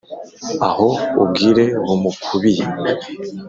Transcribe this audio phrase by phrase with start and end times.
[0.69, 0.89] aho
[1.21, 2.65] ubwire bumukubiye